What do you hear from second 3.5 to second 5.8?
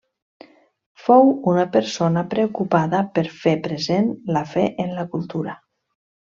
present la fe en la cultura.